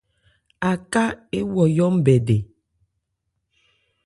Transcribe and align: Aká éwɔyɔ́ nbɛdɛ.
Aká 0.71 1.05
éwɔyɔ́ 1.39 1.87
nbɛdɛ. 1.97 2.37